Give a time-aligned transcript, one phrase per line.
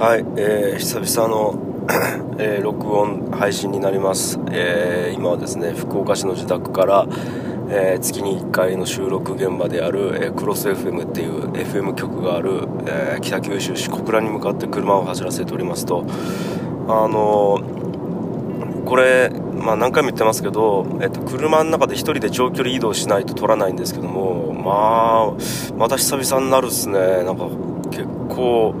[0.00, 1.58] はい、えー、久々の、
[2.40, 7.06] えー録音配信になります、えー今はですね福岡市の自宅から、
[7.68, 16.06] えー月に1回の収録現場である、えークロス FM っていう FM 局がある、えー北九州市小倉に向かって車を走らせておりますと
[16.88, 26.98] あのーこれ、まあ、何回も言ってますけど、えっと、車の中で1人で長距離移動しないと撮らないんですけどもまあまた久々になるっすね。
[27.22, 27.48] なんか
[27.90, 28.74] 結構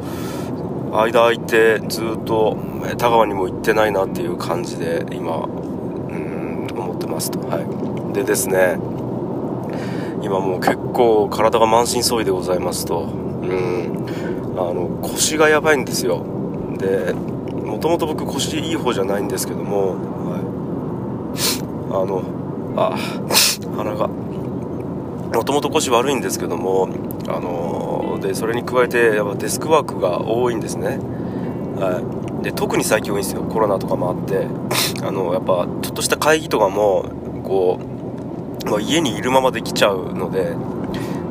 [0.92, 7.40] 間空いてずっとえ田川にも行ってないなっていう感じで今うん思ってますと。
[7.40, 8.14] はい。
[8.14, 8.78] でですね
[10.22, 13.02] 今もう結構体が満身創痍でございますと。
[13.02, 14.06] うん。
[14.56, 16.24] あの腰がやばいんですよ。
[16.78, 19.96] でもともと僕腰いい方じゃないんですけども、
[20.28, 20.40] はい、
[21.92, 22.22] あの
[22.76, 22.96] あ
[23.76, 24.08] 鼻が。
[25.32, 26.88] もともと腰悪いんですけども
[27.28, 30.98] あのでそれに加えてやっぱデスクワークが多いんですね。
[31.78, 32.00] は
[32.40, 32.44] い。
[32.44, 33.42] で特に最近多いんですよ。
[33.42, 34.46] コロナとかもあって。
[35.02, 37.04] あのやっぱちょっとした会議とかも
[37.44, 37.78] こ
[38.64, 40.54] う、まあ、家にいるままできちゃうので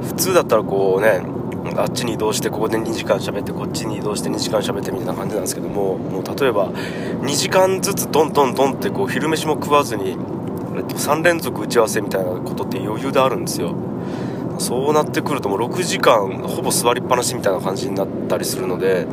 [0.02, 1.22] 普通だったらこうね
[1.78, 6.70] あっちに移動してここで2時間喋ってこっちに移動して2時間喋ってみたいな感じなんですけどももう例えば
[7.22, 10.18] 2時間ずつドンドンドンってこう昼飯も食わずに
[10.88, 13.76] 3連続打ち合わせみたいなことって余裕であるんですよ。
[14.60, 19.08] そうなってくるともう6時間ほぼ座りっぱなしみたいな感じになったりするので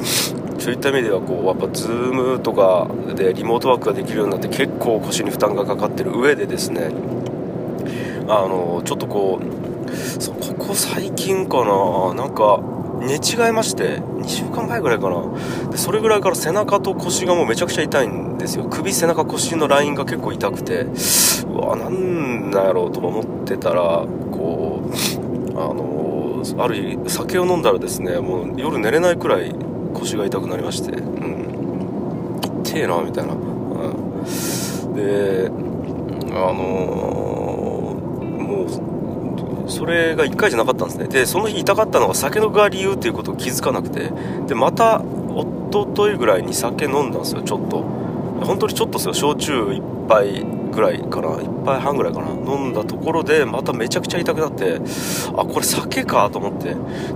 [0.58, 6.91] そういった意味ではこうやっぱ Zoom とかでリモートワークができるようになって結構腰に負担がかかってる上でですね
[8.28, 12.61] あのちょっとこうそここ最近かななんか
[13.00, 15.22] 寝違いまして2週間前ぐらいかな。
[15.70, 18.64] でそれぐらいから背中と腰がもうめちゃくちゃ痛いんですよ。
[18.64, 20.86] 首背中腰のラインが結構痛くて
[21.47, 25.26] うわなんだろうとか思ってたらこう
[25.57, 29.55] のある日酒を飲んだらですねもう夜寝れないくらい
[29.95, 32.41] 腰が痛くなりましてうん。
[32.64, 35.51] 痛えなみたいな、うん、で
[36.33, 36.58] あの
[38.39, 38.64] も
[39.67, 41.08] うそれが1回じゃなかったんですね。
[41.08, 44.13] でその日痛かったのが酒のが理由っていうことを気づかなくて
[44.47, 45.03] でまた
[45.35, 47.83] 一昨日ぐらいに酒飲んだんですよちょっと。
[48.45, 50.45] 本当にちょっとですよ焼酎1杯
[50.77, 52.29] ぐらいかな1杯半ぐらいかな。
[52.31, 54.81] 飲んだところでまためちゃくちゃ痛くなって
[55.37, 56.69] あこれ酒かと思って。
[56.69, 56.75] で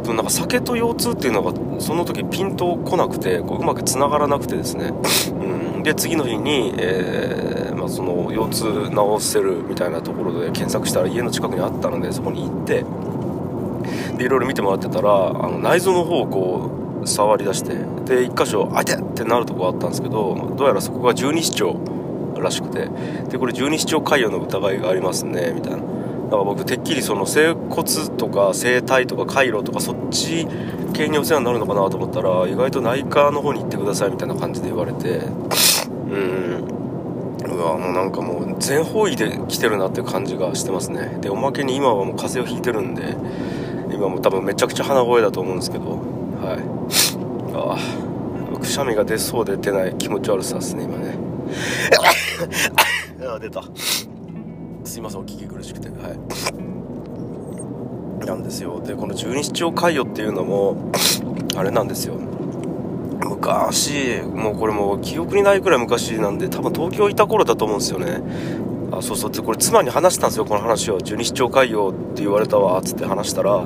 [0.09, 4.93] もなんか酒と腰痛っていうのがその時ピンとこなくてこううまくつながらなくてですね、
[5.77, 12.85] うん、で次の日に、えーまあ、その腰痛治せるみたいなところで検索したら家の近くにあったのでそこに行って
[14.19, 16.71] でいろいろ見てもらってたらあの内臓の方をこ
[17.03, 17.71] う触り出して
[18.05, 21.79] で1箇所「あて!」ってなるとこがあったんですけどどうやらそこが十二指腸
[22.39, 22.89] らしくて。
[23.31, 25.79] でこれ十二指腸潰瘍の疑いがありますねみたいな。
[25.79, 25.85] だ
[26.33, 30.47] から僕てっきりその整骨とか整体とか回路とかそっち
[30.93, 35.09] 系にお世話になるのかなと思ったら意外と内科の方に行ってくださいみたいな感じで言われて。
[35.09, 36.69] うん。
[37.43, 41.19] うわもうなんかもう全方位で来てるなっていう感じがしてますね。
[41.21, 43.17] でおまけに今はもう風邪をひいてるんで
[43.93, 45.85] 今も多分めちゃくちゃ鼻声だと思うんですけど。
[45.91, 46.81] はい。
[47.55, 51.30] ああくしゃみが出そうで出ない気持ち悪さですね今ね。
[53.27, 53.63] あ出た。
[54.85, 55.89] すいませんお聞き苦しくて。
[55.89, 55.95] は
[58.25, 58.27] い。
[58.27, 58.81] なんですよ。
[58.81, 60.93] でこの十二指腸潰瘍っていうのも
[61.57, 62.15] あれなんですよ。
[62.15, 68.23] 昔もうこれもう記憶にないくらい昔なんで多分東京いた頃だと思うんですよね。
[68.93, 69.31] あそうそう。
[69.31, 71.01] でこれ妻に話したんですよこの話を。
[71.01, 73.65] 十二指腸潰瘍って言われたわっつって話したら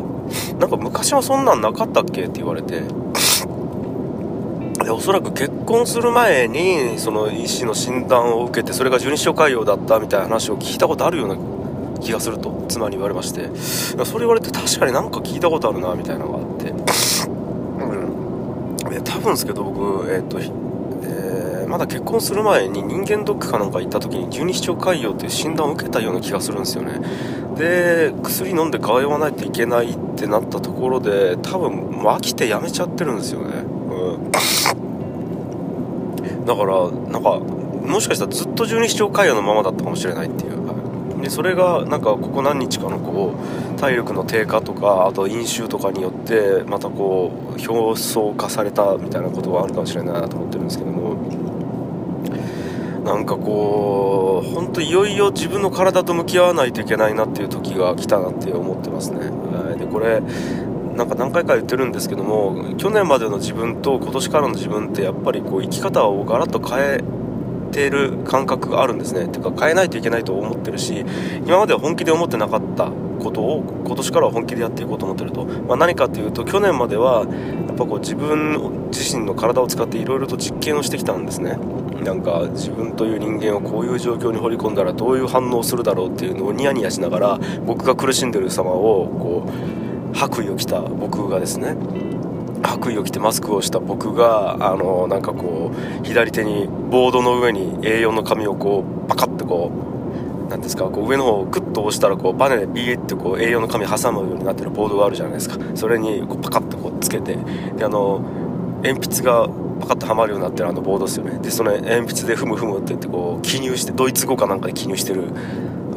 [0.58, 2.82] なんか昔はそんなんなかったっけって言われて。
[4.82, 11.36] でおそらく結婚する前にその医師の診断を受けてそれが十二指腸潰瘍だったみたいな話を聞いたことあるような
[12.00, 13.48] 気がすると妻に言われまして。
[14.04, 16.70] それ言われて確かになんか聞いたことあるなみたいなのがあって。
[17.80, 19.04] うん。
[19.04, 20.64] 多分ですけど僕えっ、と、えー
[21.74, 27.00] まだ結婚する前に人間ドックかなんか行った時に十二指腸潰瘍っていう診断を受けたような気がするんですよね。
[27.56, 33.63] で薬飲んで通わないといけないってなったところで多分もう飽きてやめちゃってるんですよね。
[36.46, 40.54] だからなんかもしかしたらずっと十二指腸潰瘍のままだったかもしれないっていう。
[41.22, 43.32] でそれがなんかここ何日かのこ
[43.76, 51.16] う体力の低下とかあと飲酒とかによってまたこう表層化されたみたいなことがあるかもしれないなと思ってるんですけども。
[53.04, 59.30] なんかこう本当いよいよ自分の体と向き合わないといけないなっていう時が来たなって思ってますね。
[59.78, 60.22] でこれ
[60.96, 67.00] なんか何回か言ってるんですけども去年までの自分と今年からの自分ってやっぱりこう生き方をガラッと変え
[67.72, 69.26] ている感覚があるんですね。
[69.28, 71.04] てか変えないといけないと思ってるし
[71.44, 77.26] 今までは本気で思ってなかったことを今年からは本気でやっていこうと思ってると、まあ、何かというと去年までは
[77.66, 81.58] やっぱこう自分自身の体を使っていろいろと実験をしてきたんですね。
[82.04, 89.83] なんか自分という人間をこういう状況に掘り込んだらどういう反応をするだろうっていうのをニヤニヤしながら僕が苦しんでる様をこう
[90.14, 91.76] 白衣を着た僕がですね
[92.62, 99.70] 白衣を着てマスクをした僕があのなんかこう左手にボードの上に A4 の紙をこうパカッとこ
[100.48, 105.58] うなんですかこう上の方をクッと押したらこうバネでビーってこう A4 の紙挟むようになってるボードがあるじゃないですか。
[105.74, 107.36] それにこうパカッとこうつけて
[107.76, 108.20] であの
[108.82, 109.48] 鉛筆が
[109.80, 111.38] パカッとはまるようになってるあのボードですよね。
[111.40, 115.24] でその鉛筆でふむふむって言ってこう記入してドイツ語かなんかで記入してる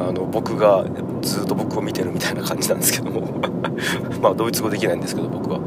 [0.00, 0.84] あの僕が
[1.22, 3.28] ずっと僕を見てるみたいな感じなんですけども。
[4.22, 5.60] まあドイツ語できないんですけど僕は。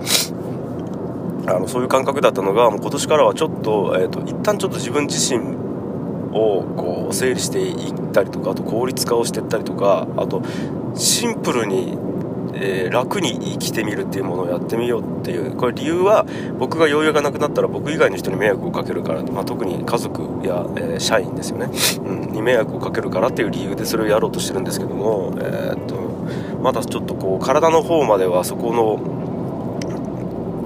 [1.47, 5.55] あのそういう感覚だったのがもう今年からはちょっと,、えーと、一旦ちょっと自分自身
[6.33, 10.43] をこう整理していったりとかあと効率化をしていったりとかあと
[10.93, 11.97] シンプルに、
[12.53, 16.25] えー、楽に生きてみるっていうものをやってみようっていうこれ理由は
[16.57, 21.69] 僕が余裕がなくなったら僕以外の人に迷惑をかけるから、まあ、特に家族や、えー、社員ですよね、
[22.06, 25.95] うん、に迷惑をかけるからっていう理由でそれをやろうとしてるんですけども、えー、っと
[26.62, 29.21] まだちょっとこう体の方まではそこの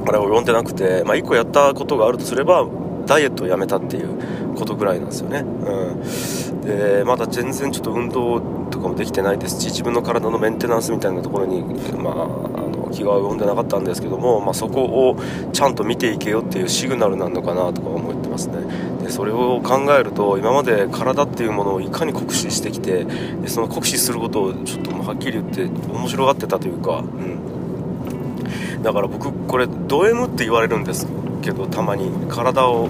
[0.07, 2.67] あれを読んでなくて、まあ、1個やったことがあるとすれば
[3.05, 11.61] ダイエットをやめたっていうことぐらいなんですよね、うん、でまだ全然ちょっと運動かもできてないですし自分の体のメンテナンスみたいなところに、
[11.95, 12.17] まあ、あ
[12.61, 15.17] の気が及んでなかったんですけども、まあ、そこを
[15.51, 18.57] ちゃんと見ていけよっていうシグナルなのかなとか思ってますね。
[19.03, 28.83] でそれを考えると今まで体っていうものをいかに酷使してきてでその酷使することをちょっともうはっきり言って面白がってたというか、うん。
[28.83, 31.07] だから僕これド M って言われるんです
[31.41, 32.11] けどたまに。
[32.29, 32.89] 体を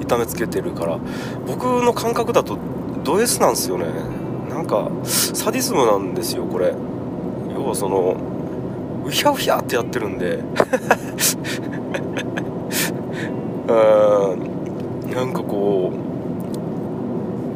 [0.00, 0.98] 痛めつけてるから。
[1.46, 2.58] 僕の感覚だと
[3.04, 3.86] ド S なんですよね。
[4.52, 6.74] なんかサディズムなんですよこれ。
[7.54, 8.16] 要はその
[9.06, 10.40] うひゃうひゃってやってるんで。
[13.68, 13.72] う
[14.36, 15.10] ん。
[15.10, 15.92] なんかこ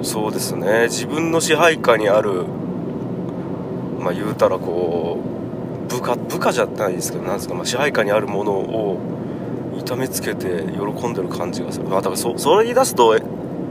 [0.00, 0.84] うそうですね。
[0.84, 2.44] 自分の支配下にある
[4.00, 8.98] まあ言うたらこう部下部下じゃないですけどなんですか、まあ、支配下にあるものを
[9.78, 13.14] 痛めつけて喜んでる感じがする、あ、だからそそれ言い出すと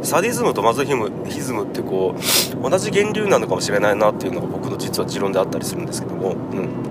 [0.05, 6.85] サディズムとマゾヒムヒズムってこう同じ源流なのかもしれないなっていうのが僕の実は持論であったりするんですけども、うん。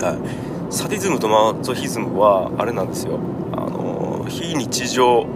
[0.00, 3.18] はい、サディズムとマゾヒズムはあれなんですよ。
[3.52, 5.26] あの非日常を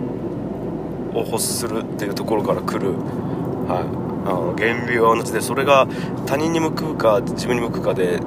[1.15, 5.87] 欲するっていうところから来る、はい、あの源流は同じでそれが
[6.27, 8.21] 他人に向くか自分に向くかで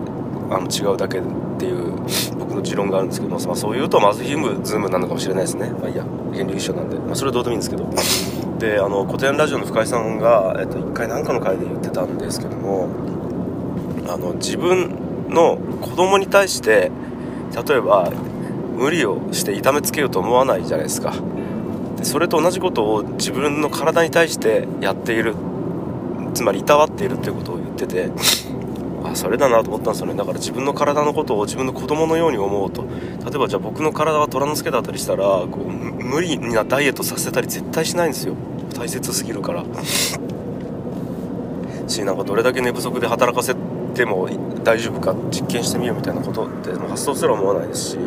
[0.49, 1.21] あの違うだけっ
[1.59, 2.05] ていう
[2.51, 5.69] 僕の持論があるんですけど、まあ、そういうとまずヒムズームなのかもしれないですね。
[5.71, 6.03] まあいいや。
[6.33, 7.89] 原理一緒なんで、まあ、それはどうでもいいんですけど。
[8.59, 12.89] であの古典ラジオの深井さんが、えっと、1回何かの回で言ってたんですけども
[14.07, 16.91] あの自分の子供に対して
[17.67, 18.11] 例えば
[18.77, 21.15] 無理をして痛めつけようと思わないじゃないですか。
[21.97, 25.35] でそれと同じことを自分の体に対してやっている。
[26.33, 28.09] つまりいたわっているっていうことを言ってて
[29.15, 32.83] それだなと思ったんですよねだから自分の体のことを自分の子供のように思うと。
[32.83, 32.87] 例
[33.35, 38.35] えばじゃあ僕の体が虎之助だったりしたらこう無理なダイエットさせたり絶対しないんですよ。
[38.75, 39.63] 大切すぎるから。
[41.87, 43.55] しなんかどれだけ寝不足で働かせ
[43.93, 44.29] ても
[44.63, 47.97] 大丈夫か実験してみようみたいなことって発想すら思わないですし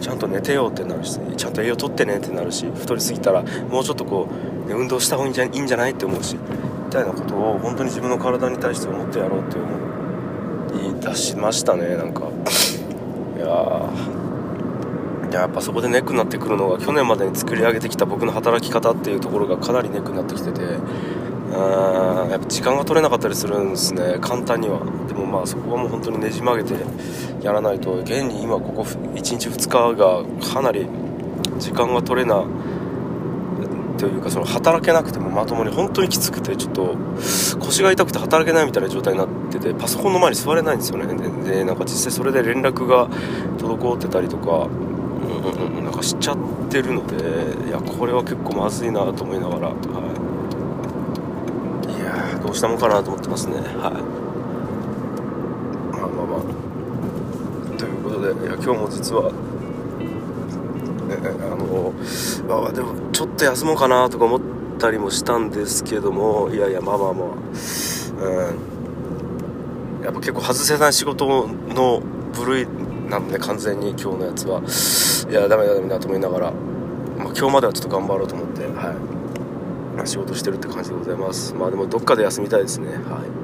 [0.00, 9.89] ちゃんと寝てようってなるしちゃんと栄養とってねってなるし太りすぎたらもうちょっとこう、ね運動した方がいいんじゃないって思うしみたいなことを本当に自分の体に対して思ってやろうって思う。
[11.00, 12.22] 出しましたねなんか。
[13.36, 13.90] いや
[15.32, 20.60] やっぱそこでネックになってくるのが去年までに作り上げてきた僕の働き方っていうところがかなりネックになってきてて。
[21.52, 24.78] あやっぱ時間が取れなかったりするんですね簡単には。
[25.08, 26.74] でもまあそこはもう本当にねじ曲げて
[27.42, 27.94] やらないと。
[27.94, 30.22] 現に今ここ1日2日が
[30.54, 30.86] かなり
[31.58, 32.44] 時間が取れな
[34.00, 36.96] というかその働けなくてもまともに本当にきつくてちょっと
[37.60, 41.14] 腰が痛くて働けないみたいな状態になっててパソコンの前に座れないんですよね。
[41.14, 43.08] ででなんか実際それで連絡が
[43.58, 46.36] 滞ってたりとか、うんうん、なんかしちゃっ
[46.70, 49.74] てるのでいやこれは結構まずいなと思いながら、は
[51.86, 53.56] い、いやどうしたもんかなと思ってますね。
[53.56, 53.66] はい。
[55.92, 56.40] まあまあまあ。
[57.76, 59.30] ということでいや今日も実は
[61.12, 61.16] あ
[61.56, 61.92] の
[62.66, 64.40] あでもちょっと休もうかなとか思っ
[64.78, 67.30] たりもしたんですけどもいやいやまあまあまあ、う
[70.00, 72.00] ん、やっぱ結構外せない仕事の
[72.32, 72.66] 部類
[73.08, 74.62] なんで完全に今日のやつは。
[75.30, 76.60] いやダメだダメだと思いながら、まあ、
[77.26, 78.94] 今日まではちょっと頑張ろうと思っては
[80.02, 80.06] い。
[80.06, 81.54] 仕事してるって感じでございます。
[81.54, 82.88] まあでもどっかで休みたいですね。
[82.88, 83.39] はい。